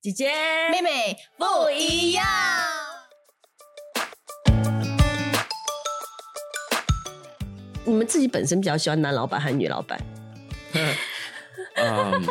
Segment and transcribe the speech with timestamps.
[0.00, 0.30] 姐姐、
[0.70, 2.24] 妹妹不一样。
[7.84, 9.98] 你们自己本身比较喜欢男老板还是女老板？
[11.74, 12.26] 嗯，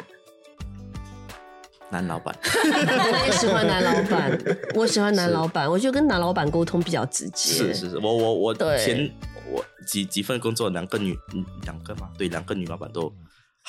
[1.89, 4.39] 男老板， 我也喜欢男老板，
[4.73, 7.51] 我喜欢男老板，我觉得跟男老板沟通比较直接。
[7.51, 9.11] 是是是，我我我对前
[9.51, 13.11] 我几几份工作，两个女嗯两个嘛，对，两个女老板都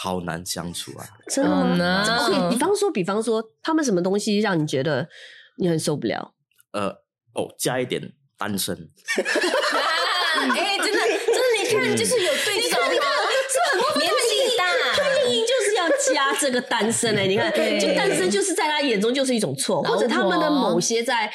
[0.00, 1.04] 好难相处啊。
[1.28, 1.72] 真的吗？
[1.72, 5.08] 哦呢这 OK，比方说，比方说，他们什么东西让你觉得
[5.56, 6.34] 你很受不了？
[6.72, 6.88] 呃，
[7.34, 8.76] 哦，加一点单身，
[10.56, 13.04] 哎，真的，真的，你看，就是有对这种吗？
[13.98, 21.32] 年纪大，他硬硬就是要加这个单身哎、你看， 就单身就是在他眼中就是一种错，老或者他们的某些在。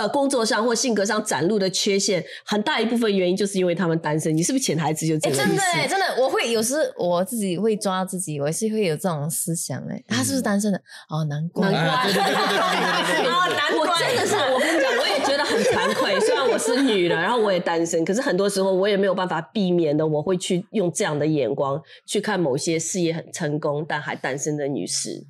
[0.00, 4.34] 呃工作上或性格上展露的缺陷，很大一部分原因就是因为他们单身。
[4.36, 10.80] 你是不是潜台词就这样、真的、真的，我会有时我自己会抓自己，我是会有这种思想、哎，他是不是单身的？
[11.08, 16.18] 哦，难怪，难怪， 难怪，真的是，我跟你讲，我也觉得很惭愧。
[16.20, 25.24] 虽然我是女的，然后我也单身，可是很多时候我也没有办法避免的，我会去用这样的眼光去看某些事业很成功但还单身的女士。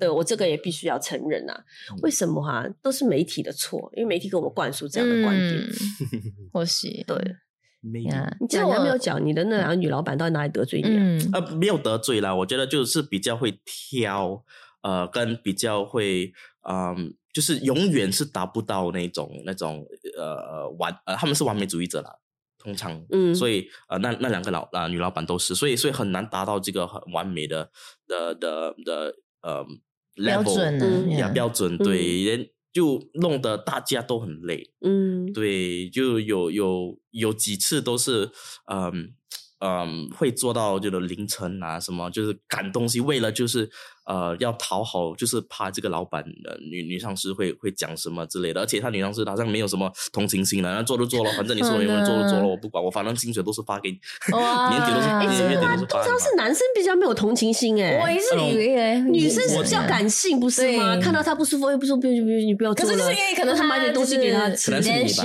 [0.00, 1.62] 对我这个也必须要承认啊，
[2.02, 3.88] 为什么哈、都是媒体的错？
[3.94, 5.60] 因为媒体给我们灌输这样的观点。
[5.62, 7.16] 嗯或许 对，，
[7.84, 10.98] maybe 呀，你讲其实我没有讲你的那两个女老板到底哪里得罪你、啊？
[10.98, 14.42] 嗯呃，没有得罪啦，我觉得就是比较会挑，
[14.82, 16.32] 呃，跟比较会，
[16.68, 19.86] 嗯、就是永远是达不到那种那种
[20.18, 22.10] 呃完呃，他们是完美主义者啦，
[22.58, 27.70] 通常，嗯所以呃，那那两个老啊、女老板都是，所以所以很难达到这个很完美的
[28.08, 29.64] 的的的呃
[30.14, 38.30] 标准呢标准，对，人就弄得大家都很累，嗯，对，就有有有几次都是，
[38.66, 39.14] 嗯
[39.58, 43.70] 嗯，会做到就是凌晨啊，什么就是赶东西，为了就是
[44.10, 53.98] 呃要讨好，就是怕这个老板呃女女上司会会讲什么之类的，而且他女上司好像没有什么同情心了，那做就做了，反正你说好有没有做就做了，我不管，我反正薪水都是发给你，
[54.32, 60.98] 哇年底都是哎年真的吗月底都是发的嘛通常是男生比较没有同情心哎、我也是以为女生是比较感性，不是吗？
[61.00, 62.84] 看到他不舒服，哎，不舒服，不不不，你不要做。
[62.84, 65.24] 可是就是因为可能他他买点东西给他吃可能是你吧，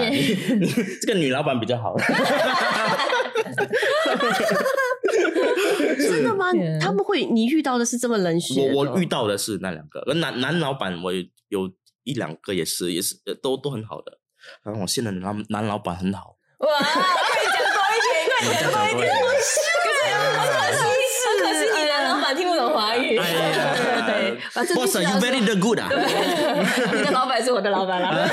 [1.02, 1.96] 这个女老板比较好。
[6.36, 6.52] 吗？
[6.80, 8.72] 他们会，你遇到的是这么冷血？
[8.74, 11.70] 我我遇到的是那两个，而男男老板我有有
[12.04, 14.20] 一两个也是也是呃都都很好的，
[14.64, 19.22] 然后我现在的男男老板很好，哇，快讲多一点，快讲多一点，好
[20.46, 20.80] 可惜，
[21.42, 23.18] 可惜你男老板听不懂华语。
[23.18, 23.36] 哎呀
[23.76, 25.90] 对对反正 Boss, you 说 very the good 啊？
[26.94, 28.28] 你的老板是我的老板了。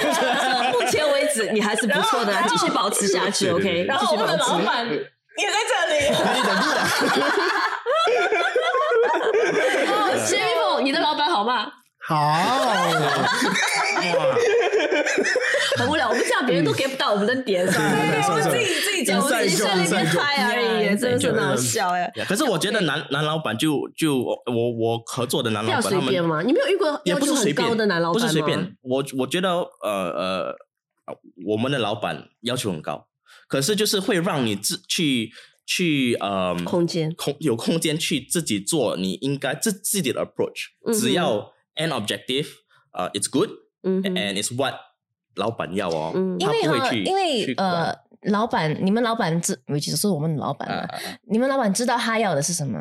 [0.73, 3.85] 目前为止，你还是不错的，继续保持下去，OK？
[3.85, 5.95] 然后我的老板也在这里。
[6.15, 6.81] Very the good 啊？
[9.89, 11.73] 哦，谢玉凤，你的老板好吗？
[12.05, 12.75] 好，哇，
[15.77, 17.85] 很无聊，我们这样别人都 get 不到我们的点，是吧？
[18.29, 22.13] 我们自己自己讲，我自己在那边秀嗨而已，真的是很好笑哎。
[22.27, 28.27] 可是我觉得男男老板就就我我合作的男老板他们随便嘛，你没有遇过也要求很不是随便高的男老板吗？
[28.27, 30.57] 不是随便，我我觉得呃呃，
[31.47, 33.07] 我们的老板要求很高，
[33.47, 35.31] 可是就是会让你自去
[35.65, 37.15] 去呃空间。
[37.15, 42.47] 空有空间去自己做你应该自自己的 approach，、嗯只要 end objective
[42.93, 43.49] 呃、it's good，
[43.83, 44.75] 嗯，and it's what
[45.37, 50.87] 老板要哦，他不会去因为呃，老板，你们老板知，尤其是我们的老板
[51.23, 52.79] 你们老板知道他要的是什么，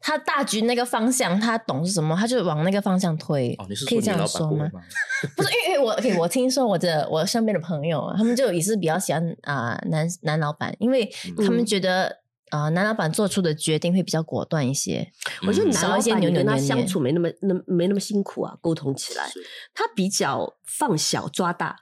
[0.00, 3.54] 他大局那个方向，他懂是什么，他就往那个方向推。
[3.58, 4.66] 哦，你是可以这样说吗
[5.36, 11.04] 不是，因为因为我 OK，我听说我的我身边的朋友啊，他们就也是比较喜欢啊、男男老板，因为
[11.36, 15.06] 他们嗯觉得啊、男老板做出的决定会比较果断一些。
[15.46, 19.30] 我觉得嗯男老板你跟他相处没那么那没那么辛苦啊，沟通起来，
[19.74, 21.76] 他比较放小抓大。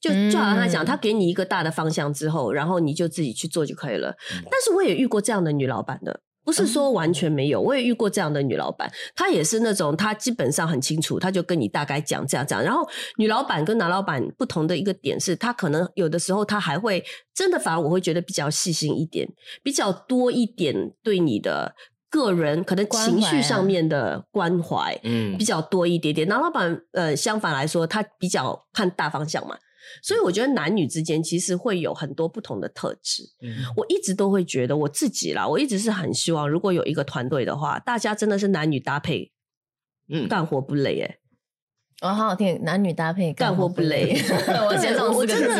[0.00, 4.10] 就就好像他讲，嗯他给你一个大的方向之后，然后你就自己去做就可以了。
[4.34, 12.62] 嗯但是我也遇过这样的女老板的，不是说完全没有，我也遇过这样的女老板，她也是那种她基本上很清楚，她就跟你大概讲这样讲。
[12.62, 17.02] 然后女老板跟男老板不同的一个点是，她可能有的时候她还会
[17.34, 19.28] 真的，反而我会觉得比较细心一点，
[19.62, 21.74] 比较多一点对你的。
[22.10, 26.28] 个人可能情绪上面的关怀，嗯比较多一点点。
[26.28, 29.56] 男老板呃，相反来说，他比较看大方向嘛，
[30.02, 33.22] 所以我觉得男女之间其实会有很多不同的特质。
[33.42, 33.64] 嗯。
[33.76, 39.32] 我一直都会觉得我自己啦，我一直是很希望，如果有一个团队的话，大家真的是男女搭配，
[40.08, 40.28] 嗯。
[40.28, 41.18] 干活不累哎、
[42.02, 44.16] 哦，好好听，男女搭配干活不累。
[44.66, 44.98] 我真的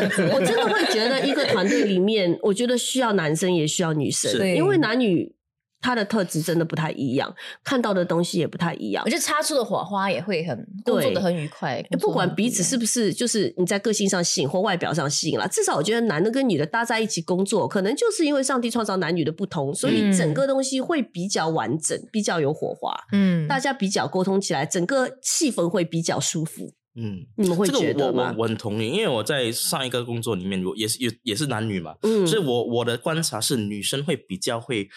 [0.08, 5.34] 字我真的会觉得一个团队里面，我觉得需要男生也需要女生，因为男女
[5.84, 7.30] 他的特质真的不太一样，
[7.62, 9.10] 看到的东西也不太一样我。
[9.10, 26.72] 觉得擦出的火花也会很工作的很愉快，不管彼此是不是，就是你在个性上吸引或外表上吸引了，至少我觉得男的跟女的搭在一起工作，可能就是因为上帝创造男女的不同，所以嗯整个东西会比较完整，比较有火花，嗯，大家比较沟通起来，整个气氛会比较舒服。
[26.96, 28.32] 嗯，你们会这个我我觉得吗？
[28.38, 34.88] 我很同意，因为我在上一个工作里面，我也是也也是男女嘛，嗯所以我我的观察是女生会比较会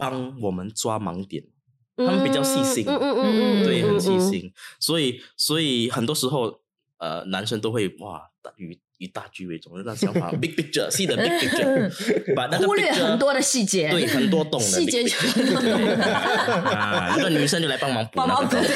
[0.00, 1.44] 帮我们抓盲点，
[1.96, 2.84] 他们比较细心。
[2.88, 4.20] 嗯嗯嗯嗯，对，很细嗯。
[4.20, 6.60] 心，所以所以很多时候
[6.98, 18.56] 呃，男生都会哇大以以大局为重，那想法 big picture，see the big picture，把那个忽略 picture 很多的细节，对很多懂的细节就 picture 啊，那个女生就来帮忙补帮忙补。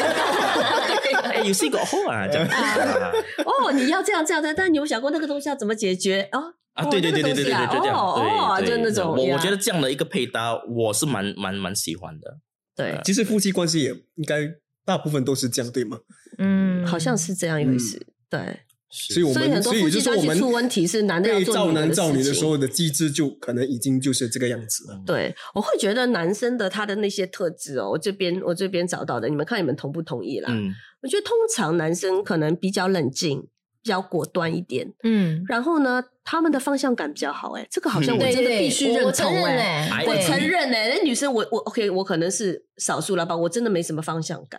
[1.24, 2.46] 哎，有 see 过后啊，这样。
[2.48, 3.12] 啊。
[3.44, 6.28] 哦，你要这样这样的，但你有想过那个东西要怎么解决？
[6.32, 6.54] 哦？
[6.74, 12.38] 啊，哦对对对对对对对，就这样，就那种我我觉得这样的一个配搭，我是蛮蛮蛮喜欢的。
[12.76, 14.48] 对，其实夫妻关系也应该
[14.84, 15.98] 大部分都是这样，对吗？
[16.38, 18.04] 嗯，好像是这样一回事。
[18.28, 18.60] 对，
[18.90, 25.00] 所以我们所以很多所以夫妻关系就是说我们出问题是男的要造做女的的男造女的事情时候的机制就可能已经就是这个样子了。
[25.06, 30.48] 对，我会觉得男生的他的那些特质哦，我这边我这边找到的，你们看你们同不同意啦？
[30.50, 33.46] 嗯，我觉得通常男生可能比较冷静，
[33.84, 37.52] 比较果断一点，嗯，然后呢，他们的方向感比较好。
[37.52, 39.90] 哎，这个好像嗯我真的必须认我我承哎。
[39.92, 44.58] 哎，我我承认哎、那女生我我 OK，我可能是少数了吧，我真的没什么方向感。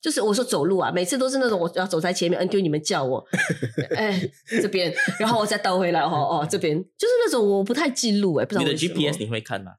[0.00, 3.22] 就是我说走路啊，每次都是那种我要走在前面，嗯，丢你们叫我，
[3.94, 4.20] 哎
[4.62, 9.72] 这边，然后我再倒回来，哦哦这边，就是那种我不太记录哎、不知道你的 GPS 你会看吗？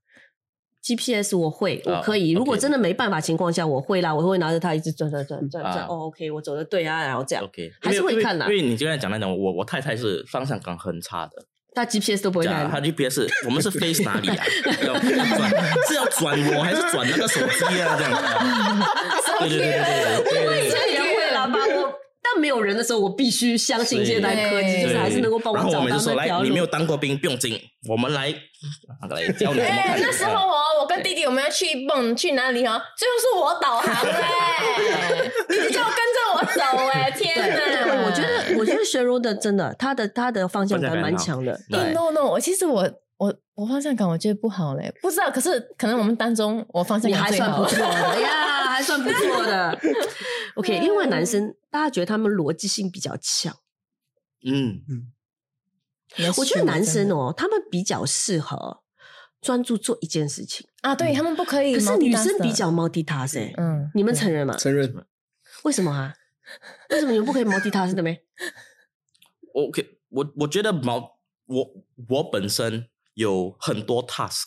[0.84, 2.32] GPS 我会，我啊可以。
[2.32, 5.76] 如果真的没办法情况下，我会啦，我会拿着它一直转转转转转。
[5.76, 12.82] 啊哦，OK，我走的对啊，然后这样，OK，还是会看啦因为你刚才讲那种，我我太太是方向感很差的，他 GPS 都不会讲她看。
[12.84, 14.46] GPS 我们是 face 哪里啊？
[14.86, 15.50] 要要转
[15.88, 17.96] 是要转我还是转那个手机啊？
[17.98, 18.86] 这样啊？
[19.40, 20.94] 对对对对对对对这对。
[20.94, 21.60] 也会啦吧？
[21.66, 26.72] 我但没有人的时候，我必须相信现代科技，就是还是能够帮然后找我们就说，来，你没有路。
[26.72, 27.60] 当过兵，不用紧，
[27.90, 28.34] 我们来
[29.02, 36.62] 那个来教你怎么哎看。，那时候哦，我跟弟弟我们要去蹦去哪里哦，最后是我导航嘞， 弟弟就跟着我走
[36.94, 37.56] 哎，天哪！
[37.56, 41.60] 对，我觉得，我觉得学儒的真的，他的他的方向感蛮强的。
[41.70, 49.78] ，no no，我其实我我我方向感我觉得不好嘞，不知道，可是可能我们当中我方向感还算不错的呀， 还算不错的。
[50.56, 53.56] OK，另外男生，大家觉得他们逻辑性比较强。
[54.46, 58.83] 嗯嗯，我觉得男生哦，他们比较适合
[59.44, 64.56] 专注做一件事情，啊，对他们不可以可是女生比较 multitask，欸嗯，你们承认吗？
[64.58, 65.06] 承认
[65.64, 66.14] 为什么啊？
[66.90, 68.20] 为什么你们不可以 multitask 的没
[69.54, 71.70] ？OK， 我我觉得毛我
[72.10, 74.46] 我本身有很多 task，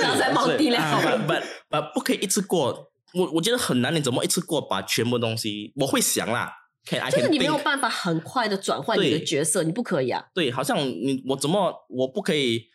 [0.00, 1.18] 然后再冒地啊了。
[1.26, 1.32] 不不
[1.70, 2.90] 不，不可以一次过。
[3.14, 5.72] 我我觉得很难，你怎么一次过把全部东西？
[5.76, 6.52] 我会想啦
[6.90, 10.26] I 就是你没有办法很快的转换你的角色，你不可以啊。
[10.34, 12.66] 对，好像你我怎么我不可以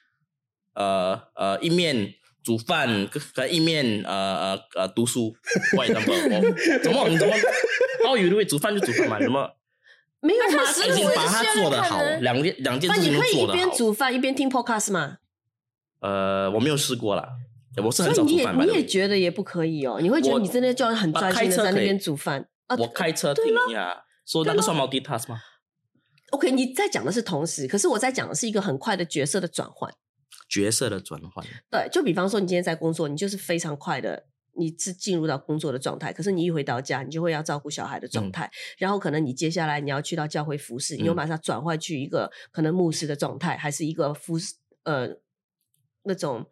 [0.73, 2.13] 呃呃一面
[2.43, 5.35] 煮饭跟跟一面呃呃呃读书
[5.71, 7.33] 怎么你怎么
[8.07, 9.47] 哦有会煮饭就煮饭嘛，怎么
[10.21, 10.85] 没有他？
[10.87, 13.51] 已经把它做的好，两件两件那事情都你可以一。
[13.51, 15.17] 边煮饭一边听 podcast 吗？
[16.01, 17.25] 呃，我没有试过啦，
[17.83, 18.67] 我是所以你也很少煮饭。
[18.67, 19.99] 你 the 也觉得也不可以哦？
[20.01, 25.41] 你会觉得你真的就要很专心的在那边煮饭啊我开车听呀，说那个算 multitask 吗
[26.29, 29.91] ？？OK，你在讲的是同时，可是我在讲的是一个很快的角色的转换。
[30.47, 34.27] 角色的转换，对，就比方说你今天在工作，你就是非常快的。
[34.57, 45.15] 你是进入到工作的状态，可是你一回到家，你就会要照顾小孩的状态，然后可能你接下来你要去到教会服侍，你马上转换去一个可能牧师的状态，还是一个服侍呃
[46.03, 46.45] 那种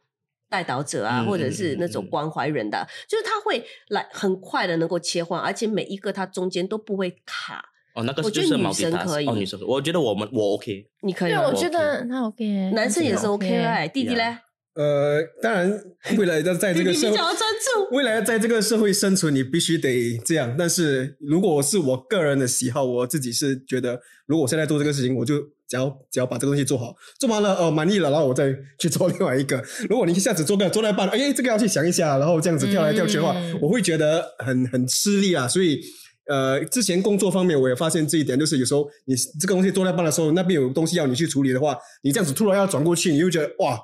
[0.50, 7.64] 带导者啊，嗯或者是那种关怀人的，就是他会来很快的能够切换，而且每一个他中间都不会卡。
[7.96, 14.38] 哦，那个是觉得女生可以哦，女生，我觉得我们我 OK，你可以对我觉得那 OK， 男生也是 OK 哎，弟弟嘞，
[14.76, 15.82] 呃，当然，
[16.16, 17.96] 未来要在这个 社会，弟比较专注。
[17.96, 20.56] 未来要在这个社会生存，你必须得这样。
[20.56, 29.64] 但是如果是我个人的喜好，我自己是觉得，如果我现在做这个事情，我就只要只要把这个东西做好，做完了哦满意了，然后我再去做另外一个。
[29.90, 35.48] 如果你一下子做个做到一半，哎，这个要去想一下，然后这样子跳来跳去的话，嗯我会觉得很很吃力啊。
[35.48, 35.82] 所以。
[36.30, 43.80] 呃，之前工作方面我也发现这一点，就是有时候你这个东西做到一半的时候，那边有东西要你去处理的话，你这样子突然要转过去，你就觉得哇，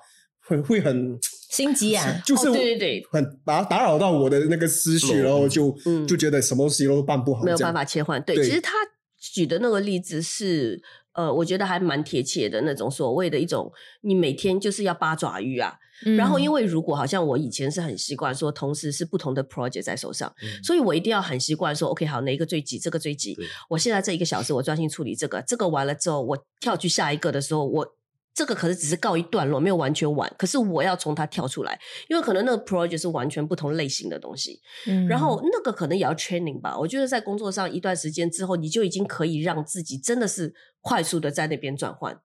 [0.50, 1.18] 会会很
[1.50, 8.22] 心急啊， 就是、哦对对对很打打扰到我的那个思绪，然后就、嗯就觉得什么东西都办不好，没有办法切换。
[8.22, 8.74] 对，对其实他
[9.18, 10.82] 举的那个例子是
[11.14, 15.76] 呃，我觉得还蛮贴切的那种所谓的一种，你每天就是要八爪鱼啊。
[16.06, 23.38] 嗯然后，因为如果好像我以前是很习惯说，同时是不同的 project 在手上，嗯所以我一定要很习惯说，OK，好，哪一个最急，这个最急。
[23.70, 27.88] 我现在这一个小时，我专心处理这个，这个完了之后，我跳去下一个的时候，我
[28.34, 30.34] 这个可是只是告一段落，没有完全完。
[30.38, 34.60] 可是我要从它跳出来，因为可能那个 project 是完全不同类型的东西。
[34.88, 36.78] 嗯然后那个可能也要 training 吧。
[36.78, 42.20] 我觉得在工作上一段时间之后，你就已经可以让自己真的是快速的在那边转换。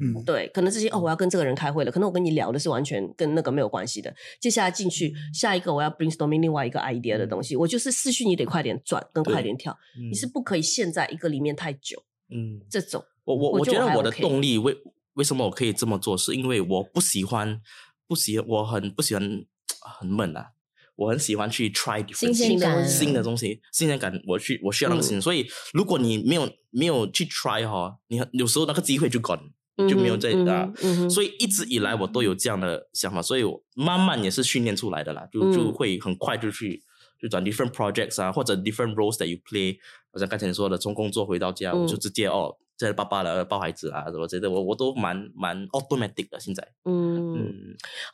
[0.00, 4.10] 嗯，对，可能这些哦，我要跟这个人开会了，可能我跟你聊的是完全跟那个没有关系的。
[4.40, 12.02] 接下来进去下一个，我要 brainstorming 另外一个 idea 的东西，我就是思绪你得快点转，跟快点跳，嗯你是不可以陷在一个里面太久。
[12.30, 14.74] 嗯，这种我我我觉得我的动力为
[15.14, 17.60] 为什么我可以这么做，是因为我不喜欢
[18.06, 19.44] 不喜我很不喜欢
[19.80, 20.52] 很闷啊，
[20.96, 22.88] 我很喜欢去 try 新鲜感。
[22.88, 29.50] 新的东西，新鲜感，我去我需要那个新，所以如果你没有没有去 try 哈，你很有时候那个机会就 gone
[29.88, 30.70] 就没有在啊，
[31.08, 36.82] 所以一直以来我都有这样的想法，所以我慢慢也是训练出来的啦，就就嗯会很快就去
[37.20, 39.76] 就转 different projects 啊，或者 different roles that you play，
[40.12, 42.00] 好像刚才你说的，从工作回到家，我就嗯。
[42.00, 42.54] 直接哦，
[42.86, 47.54] 在爸爸了，抱孩子啊什么之类的，我我都蛮蛮 automatic 的现在，嗯，嗯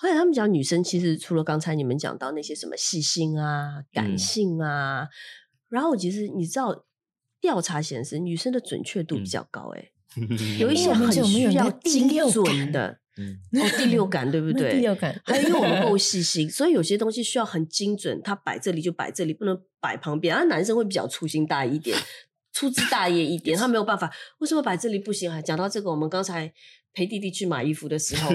[0.02, 5.08] 而且他们讲女生其实除了刚才你们讲到那些什么细心啊、感嗯性啊，
[5.68, 6.84] 然后其实你知道
[7.40, 9.92] 调查显示女生的准确度比嗯较高、欸，
[10.60, 13.00] 有一些很需要精六准的。
[13.20, 14.74] 嗯哦，第六感对不那对？
[14.74, 20.32] 第六感还有因为我们够细心，所以有些东西需要很精准，它摆这里就摆这里，不能摆旁边。
[20.36, 21.98] 而男生会比较粗心大意一点，
[22.58, 24.10] 粗枝大叶一点，他没有办法。
[24.38, 25.30] 为什么摆这里不行？
[25.30, 26.52] 还讲到这个，我们刚才
[26.92, 28.30] 陪弟弟去买衣服的时候，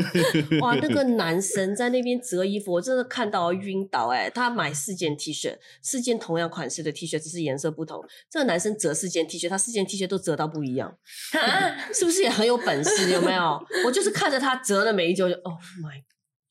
[0.62, 8.02] 哇，那个 男生在那边折衣服，我真的看到晕倒哎、他买四件 T 恤，四件同样款式的 T 恤，只是颜色不同。
[8.32, 10.98] 这个男生折四件 T 恤，他四件 T 恤都折到不一样。
[11.34, 13.12] 啊，是不是也很有本事？
[13.12, 13.62] 有没有？
[13.86, 16.02] 我就是看着他折的每一件，我就 Oh my，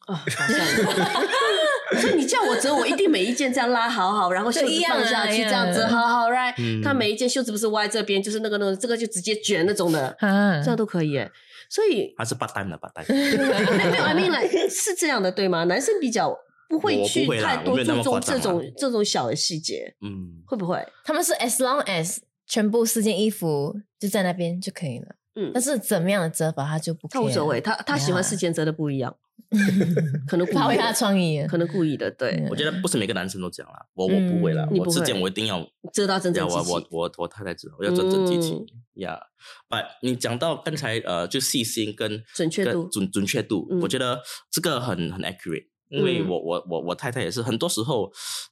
[0.07, 6.81] 啊，好像所以你叫我折，我一定每一件这样拉好好，然后袖子放下去，这样折好好，right？、嗯。
[6.83, 11.31] 他每一件袖子不是歪这边，就是那个那个，这个就直接卷那种的，啊这样都可以耶。
[11.69, 15.65] 所以还是八单的八单， 没有没有，I mean like 是这样的对吗？
[15.65, 16.35] 男生比较
[16.69, 20.43] 不会去太多注重这种这种小的细节，嗯。
[20.47, 20.83] 会不会？
[21.05, 25.07] 他们是 as long as 全部四件衣服就在那边就可以了。
[25.35, 25.51] 嗯。
[25.55, 29.15] 但是怎么样的折法他就不他无所谓，他他喜欢四件折的不一样，
[30.27, 31.45] 可能故发挥他的创意。
[31.47, 32.31] 可能故意的，对。
[32.33, 36.73] 嗯，我觉得不是每个男生都这样啦，我我不会啦，我之前我一定要知道真正我自己。
[36.73, 38.67] 我我我太太知道，我要真正积极嗯
[39.03, 39.21] 呀。
[39.69, 42.89] 把你讲到刚才呃，就细心跟跟准确度。
[42.89, 43.81] 准准确度，嗯。
[43.81, 46.29] 我觉得这个很很 accurate，因为嗯。
[46.29, 48.11] 我我我我太太也是很多时候，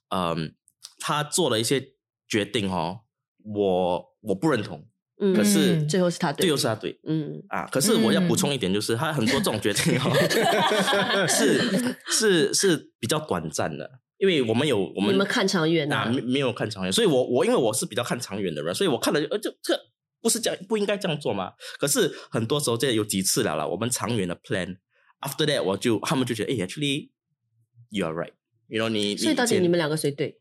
[0.09, 0.53] 嗯，
[0.99, 1.93] 她做了一些
[2.27, 2.99] 决定哦，
[3.43, 4.85] 我我不认同，
[5.21, 5.33] 嗯。
[5.33, 5.87] 可是嗯。
[5.87, 6.99] 最后是他对最后是他对。
[7.07, 7.41] 嗯。
[7.47, 19.79] 啊，可是我要补充一点，就是他很多这种决定哦，是是是比较短暂的，因为我们有我们你们看长远啊，啊没没有看长远，所以我我因为我是比较看长远的人，所以我看了呃，就这
[20.21, 21.53] 不是这样，不应该这样做吗？
[21.79, 24.77] 可是很多时候这有几次了了，我们长远的 plan
[25.21, 27.09] after that 我就他们就觉得，哎，actually
[27.89, 30.40] you are right，you know 你所以到底你们两个谁对？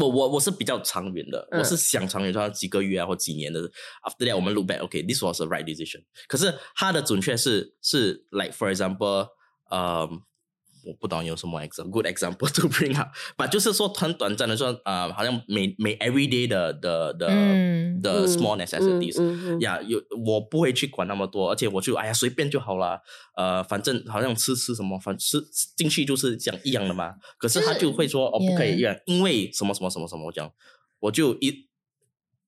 [0.00, 3.60] 我我我是比较长远的，嗯我是想长远，像几个月啊或几年的。
[4.02, 6.04] After that，我们 look back，OK，this、was a right decision。
[6.28, 9.28] 可是它的准确是是 like for example，
[9.70, 10.08] 呃，
[10.84, 18.00] 我不懂有什么 example good example to bring up，but 就是说很短暂的说，呃，好像每每 everyday 的的的嗯。
[18.00, 22.98] 的 small 嗯 necessities，嗯嗯呀有我不会去管那么多，而且我就哎呀随便就好了，
[23.36, 25.38] 呃，反正好像吃吃什么，反吃
[25.76, 27.14] 进去就是讲一样的嘛。
[27.36, 30.50] 可是他就会说哦，不可以一样，因为什么什么什么什么，我讲
[31.00, 31.68] 我就一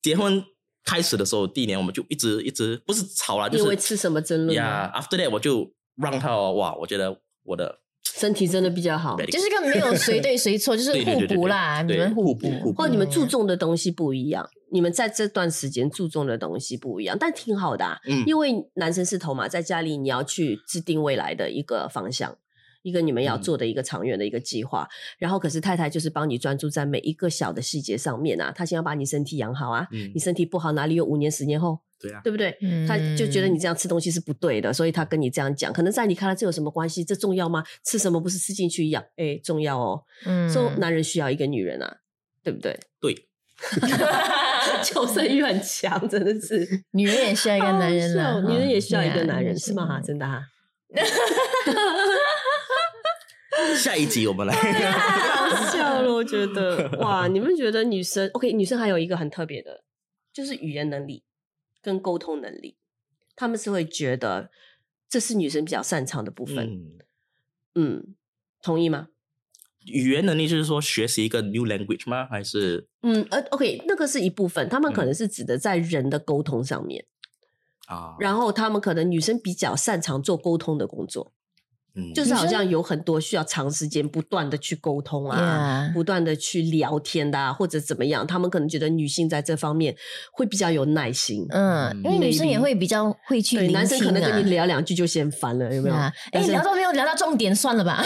[0.01, 0.43] 结婚
[0.85, 7.81] 开始的时候，第一年我们就一直一直不是吵啦，就是因为吃什么争论呀吗？，after that 我就让他哦哇，我觉得我的
[8.15, 12.73] 身体真的比较好，就是个没有谁对谁错，就是互补啦，你们互补。
[12.77, 22.37] 或你们注重的东西不一样，你们在这段时间注重的东西不一样，但挺好的、因为男生是头嘛，在家里你要去制定未来的一个方向。
[22.83, 23.43] 一个你们要嗯。
[23.43, 30.11] 做的一个长远的一个计划，然后可是太太就是帮你专注在每一个小的细节上面啊，她先要把你身体养好啊，嗯。
[30.13, 32.57] 你身体不好哪里有五年十年后，对啊，对不对？
[32.61, 35.73] 嗯他就觉得你这样吃东西是不对的，所以他跟你这样讲。
[35.73, 37.05] 可能在你看来这有什么关系？
[37.05, 37.63] 这重要吗？
[37.85, 39.03] 吃什么不是吃进去一样？
[39.17, 40.03] 哎，重要哦。
[40.27, 41.97] 嗯说、男人需要一个女人啊，
[42.43, 42.79] 对不对？
[43.01, 43.15] 对，
[44.85, 46.85] 求生欲很强，真的是。
[46.91, 49.87] 女人也需要一个男人啦，好好笑哈女人也需要一个男人，是吗？
[49.87, 50.43] 哈，真的哈。
[53.77, 58.53] 下一集我们来，好笑了，我觉得 哇，你们觉得女生 OK？
[58.53, 59.85] 女生还有一个很特别的，
[60.33, 61.23] 就是语言能力
[61.83, 62.77] 跟沟通能力。
[63.37, 64.51] 他们是会觉得
[65.09, 66.67] 这是女生比较擅长的部分。
[66.67, 66.99] 嗯，
[67.75, 68.15] 嗯，
[68.63, 69.09] 同意吗？
[69.87, 72.25] 语言能力就是说学习一个 new language 吗？
[72.27, 77.05] 还是嗯，呃，OK，那个是一部分，他们可嗯能是指的在人的沟通上面，
[77.89, 78.15] 啊？
[78.21, 81.33] 然后他们可能女生比较擅长做沟通的工作，
[81.95, 89.95] 嗯，就是好像有很多需要长时间不断的去沟通啊 Yeah 不断的去聊天的、啊，或者怎么样，他们可能觉得女性在这方面
[90.33, 91.47] 会比较有耐心。
[91.51, 95.95] 嗯，因为女生也会比较会去对，男生可能跟你聊两句就嫌烦了，有没有？
[95.95, 98.03] 啊，哎、聊到没有聊到重点，算了吧。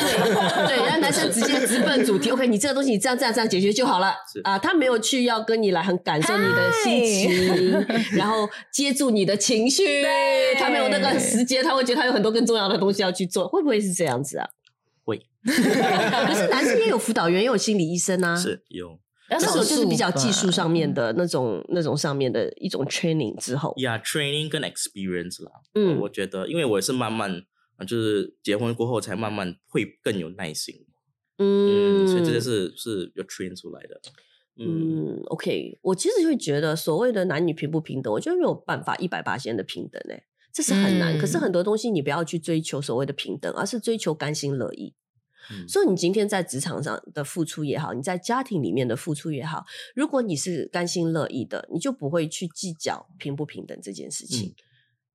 [0.67, 2.31] 对， 然后男生直接直奔主题。
[2.31, 4.13] OK，你这个东西你这样这样这样解决就好了
[4.45, 7.87] 啊，他没有去要跟你来很感受你的心情，
[8.19, 9.85] 然后接住你的情绪，
[10.59, 14.49] 他没有那个时间，他会觉得他有很多更重要的东西要去做，会不会是这样子啊？
[15.05, 15.53] 会 可
[16.35, 21.13] 是男生也有辅导员，也有心理医生啊。，是有那这种就是比较技术上面的。
[21.15, 25.51] 那种、那种上面的一种 training 之后，呀，training 跟 experience 啦。
[25.75, 27.43] 嗯我觉得，因为我也是慢慢
[27.77, 30.75] 啊，就是结婚过后才慢慢会更有耐心。
[31.39, 34.01] 嗯嗯，所以这些是是有 train 出来的。
[34.59, 40.23] 嗯，嗯，OK，我其实会觉得所谓的男女平不平等，我觉得没有办法一百八的平等诶、
[40.57, 41.15] 这是很难。
[41.15, 44.95] 嗯可是很多东西你不要去追求所谓的平等，而是追求甘心乐意。
[45.51, 54.55] 嗯所以你今天在职场上的付出也好，你在家庭里面的付出也好，如果你是甘心乐意的，你就不会去计较平不平等这件事情。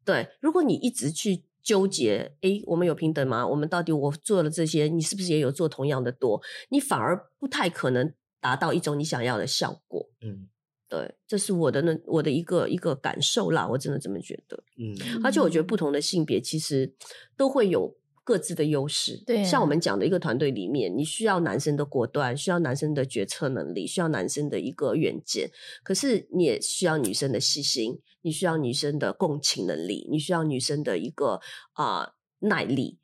[0.05, 3.48] 对，如果你一直去纠结，诶，我们有平等吗？
[3.48, 6.39] 我们到底我做了这些，你是不是也有做同样的多？
[6.69, 10.07] 你反而不太可能达到一种你想要的效果。
[10.21, 10.48] 嗯
[10.91, 14.62] 对，这是我的那我的一个一个感受啦，我真的这么觉得。
[14.77, 14.93] 嗯
[15.24, 16.93] 而且我觉得不同的性别其实
[17.38, 17.95] 都会有
[18.25, 19.24] 各自的优势。
[19.25, 25.50] 对啊像我们讲的一个团队里面，你需要男生的果断，需要男生的决策能力，需要男生的一个远见，
[25.81, 31.39] 可是你也需要女生的细心，你需要女生的共情能力，你需要女生的一个
[31.71, 32.98] 啊、耐力。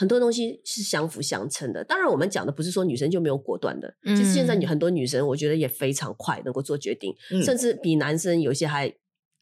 [0.00, 1.84] 很多东西是相辅相成的。
[1.84, 3.94] 当然，我们讲的不是说女生就没有果断的。
[4.02, 8.90] 其实现在嗯很多女生，我觉得也非常快能够做决定，嗯甚至比男生有些还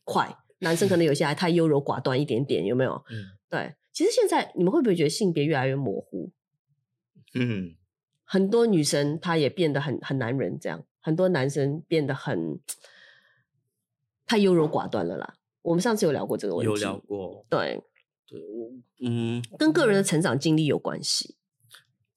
[0.02, 0.36] 快。
[0.58, 2.90] 男生可能有些还太优柔寡断一点点，有没有？
[3.08, 6.32] 嗯对，其实现在你们会不会觉得性别越来越模糊？
[7.34, 7.76] 嗯
[8.24, 12.58] 很多女生她也变得很很男人，这样很多男生变得很
[14.26, 15.34] 太优柔寡断了啦。
[15.62, 17.46] 我们上次有聊过这个问题，有聊过。
[17.48, 17.80] 对，
[18.28, 21.36] 对，我嗯跟个人的成长经历有关系。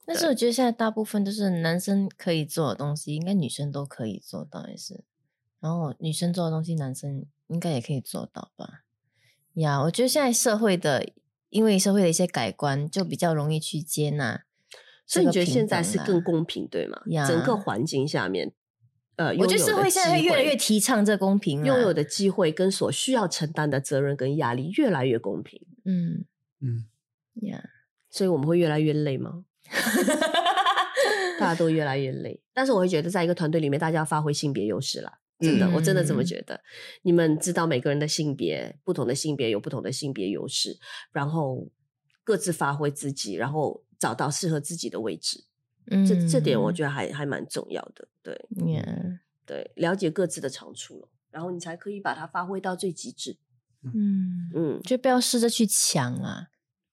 [0.05, 5.05] 但是我觉得现在大部分都是男生可以做的东西，应该女生都可以做到，也是。
[5.61, 8.83] 然后女生做的东西，男生应该也可以做到吧？
[9.53, 11.07] 呀我觉得现在社会的，
[11.49, 14.43] 因为社会的一些改观，就比较容易去接纳。
[15.05, 17.01] 所以你觉得现在是更公平，对吗？
[17.07, 18.53] 呀整个环境下面，
[19.17, 26.25] 呃，我觉得社会现在会越来越提倡这公平，拥有的机会跟所需要承担的责任跟压力越来越公平，嗯
[26.59, 26.85] 嗯，
[27.47, 27.63] 呀
[28.09, 29.45] 所以我们会越来越累吗？
[31.39, 35.19] 大家都越来越累，但是我会觉得，在一个团队里面，大家要发挥性别优势啦。
[35.39, 36.61] 真的，我真的这么嗯觉得。
[37.01, 40.77] 你们知道每个人的性别，不同的性别有不同的性别优势，
[41.11, 41.67] 然后
[42.23, 45.45] 各自发挥自己，然后找到适合自己的位置。
[45.87, 48.07] 嗯，这这点我觉得还还蛮重要的。
[48.21, 48.39] 对
[49.47, 53.37] 对，了解各自的长处了，然后你才可以把它发挥到最极致。
[53.83, 54.49] 嗯。
[54.53, 56.47] 嗯，就不要试着去抢啊，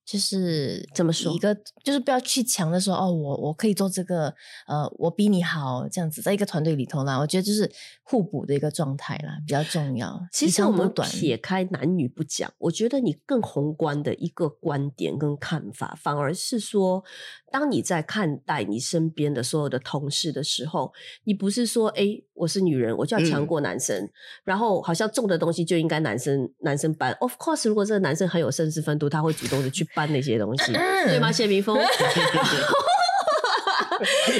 [0.09, 4.35] 就是怎么说一个就是不要去强的说哦，我我可以做这个，
[4.67, 7.71] 呃，我比你好这样子，在一个团队里头啦，我觉得就是
[8.05, 10.19] 互补的一个状态啦，比较重要。
[10.33, 17.05] 其实我们撇开男女不讲，我觉得你更宏观的一个观点跟看法，反而是说，
[17.53, 20.91] 当你在看待你身边的所有的同事的时候，
[21.25, 24.09] 你不是说，哎，我是女人，我就要强嗯过男生，
[24.43, 27.13] 然后好像重的东西就应该男生男生搬。
[27.21, 31.33] Of course，如果这个男生很有绅士风度，他会主动的去搬那些东西，对吗？
[31.33, 31.77] 谢明峰。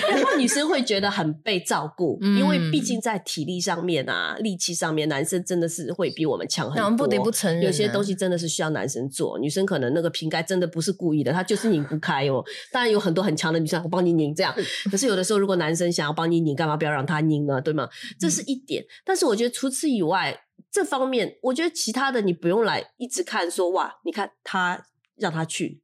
[0.09, 6.85] 然后女生会觉得很被照顾，因为毕嗯竟在体力上面啊、力气上面，男生真的是会比我们强很多。
[6.85, 12.45] 我们不得不承认啊有些东西真的是需要男生做，女生可能那个瓶盖真的不是故意的，她就是拧不开哦。
[12.71, 14.55] 当然有很多很强的女生，我帮你拧这样。
[14.93, 17.61] 可是有的时候，如果男生想要帮你拧，干嘛不要让他拧呢？
[17.61, 17.89] 对吗？
[18.21, 18.85] 这是一点。
[19.05, 20.41] 但是我觉得除此以外，
[20.71, 24.81] 这方面我觉得其他的你不用来一直看说哇，你看他
[25.19, 25.81] 让他去。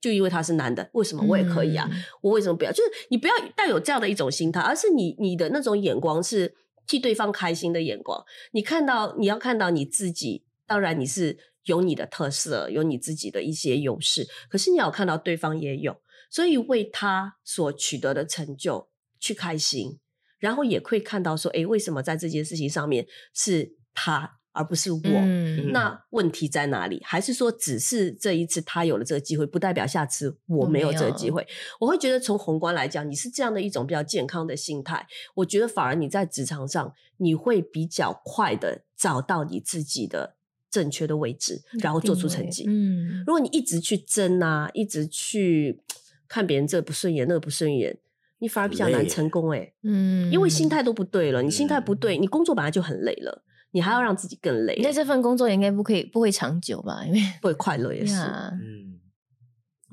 [0.00, 1.86] 就因为他是男的，为什么我也可以啊？
[1.92, 2.72] 嗯我为什么不要？
[2.72, 6.54] 就是你不要带有这样的一种心态，而是你你的那种眼光是
[6.86, 8.24] 替对方开心的眼光。
[8.52, 16.00] 你看到你要看到你自己，当然你是有你的特色，有你自己的一些优势，可是你要看到对方也有，
[16.30, 20.00] 所以为他所取得的成就去开心，
[20.38, 25.00] 然后也会看到说，诶，为什么在这件事情上面是他而不是我。
[25.04, 27.00] 嗯那问题在哪里？
[27.04, 31.46] 还是说，只是这一次他有了这个机会，不代表下次我没有这个机会？
[31.78, 40.34] 我会觉得从宏观来讲，你是这样的一种比较健康的心态，我觉得反而你在职场上你会比较快的找到你自己的
[40.70, 42.64] 正确的位置，然后做出成绩。
[42.66, 45.80] 嗯，如果你一直去争啊，一直去
[46.26, 47.98] 看别人这个不顺眼，那个不顺眼，
[48.38, 51.42] 你反而比较难成功哎、嗯，因为心态都不对了。
[51.42, 57.04] 你心态不对，嗯你工作本来就很累了，你还要让自己更累，那这份工作也应该不可以不会长久吧？
[57.06, 58.14] 因为不会快乐也是。
[58.14, 59.00] 呀嗯，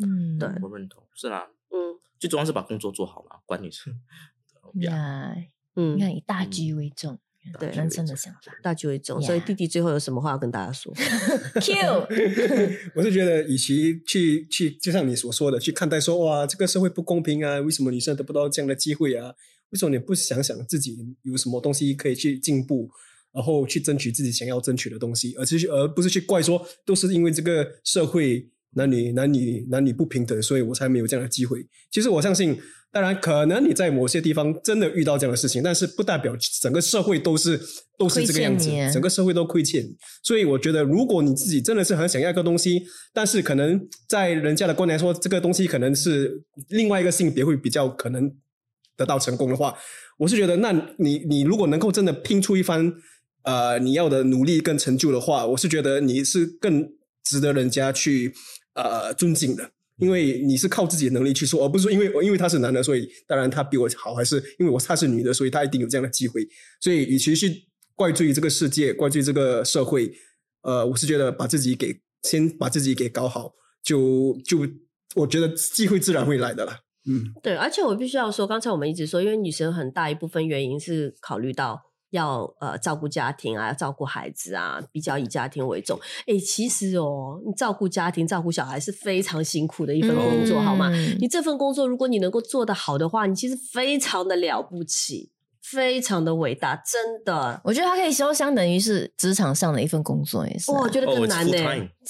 [0.01, 3.91] 嗯，对我认同，是啦，嗯最重要是把工作做好嘛，管你是
[4.81, 5.35] 呀，呀，
[5.75, 7.19] 嗯你，看以大局为重，
[7.59, 8.39] 对男生的想法。
[8.63, 9.21] 大局为重。
[9.21, 10.91] 所以弟弟最后有什么话要跟大家说？
[11.61, 11.73] Q，
[12.95, 19.33] 我是觉得，与其去去，就像你所说的，去看待说哇，这个社会不公平啊，为什么女生得不到这样的机会啊？
[19.69, 22.89] 为什么你不想想自己有什么东西可以去进步，
[23.37, 31.63] 然后去争取自己想要争取的东西，而是去而不是去怪说都是因为这个社会男女男女男女不平等，所以我才没有这样的机会。
[31.91, 32.57] 其实我相信，
[32.91, 37.61] 当然可能你在某些地方真的遇到这样的事情，但是不代表整个社会都是
[37.99, 39.95] 都是这个样子整个社会都亏欠你。
[40.23, 42.81] 所以我觉得，如果你自己真的是很想要一个东西，
[43.13, 48.31] 但是可能在人家的观点来说，这个东西可能是另外一个性别会比较可能
[48.95, 49.75] 得到成功的话，
[50.17, 52.91] 我是觉得，那你你如果能够真的拼出一番
[53.47, 56.85] 呃你要的努力跟成就的话，我是觉得你是更
[57.23, 58.33] 值得人家去
[58.75, 59.71] 呃尊敬的。
[59.99, 66.47] 因为你是靠自己的能力去说，而不是说因为因为他是男的，所以当然他比我好，还是因为我他是女的，所以他一定有这样的机会。
[66.79, 67.51] 所以，与其去
[67.95, 70.11] 怪罪这个世界，怪罪这个社会，
[70.61, 74.59] 呃，我是觉得把自己给先把自己给搞好，就就
[75.15, 76.81] 我觉得机会自然会来的啦。
[77.09, 81.81] 嗯，对，而且我必须要说，刚才我们一直说，因为女生很大一部分原因是考虑到
[82.11, 85.99] 要呃照顾家庭啊，要照顾孩子啊，比较以家庭为重。
[86.25, 90.89] 哎，其实哦，你照顾家庭、照顾小孩是非常辛苦的一份工作，好吗？
[90.93, 95.31] 嗯你这份工作，如果你能够做得好的话，你其实非常的了不起，
[95.71, 97.59] 非常的伟大，真的。
[97.63, 101.57] 我觉得他可以说相等于是职场上的一份工作，也是我觉得更难呢、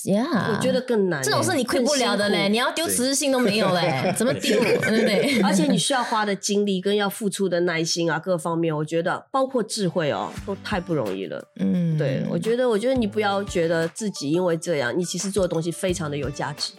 [0.06, 4.60] 呀，我觉得更难欸、这种是你 quit 不了的嘞，你要丢辞职信都没有嘞，怎么丢？
[4.62, 5.42] 对不对？
[5.42, 11.44] 而且你需要花的精力跟要付出的耐心啊，各方面，我觉得包括智慧哦，都太不容易了。
[11.60, 16.74] 嗯，对，我觉得，我觉得你不要觉得自己因为这样，你其实做的东西非常的有价值，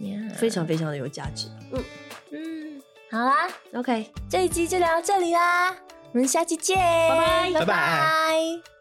[0.00, 1.46] 呀非常非常的有价值。
[1.72, 1.84] 嗯
[2.32, 4.10] 嗯，好啦，，OK。
[4.28, 5.76] 这一集就聊到这里啦，
[6.14, 7.52] 我们下期见，拜拜。
[7.58, 8.73] 拜拜